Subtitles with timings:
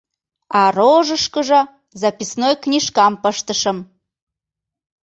[0.59, 1.61] А рожышкыжо
[2.01, 3.77] записной книжкам пыштышым.